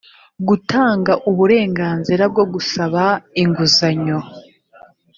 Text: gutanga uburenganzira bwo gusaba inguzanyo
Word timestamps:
gutanga 0.47 1.11
uburenganzira 1.29 2.23
bwo 2.31 2.43
gusaba 2.53 3.03
inguzanyo 3.41 4.19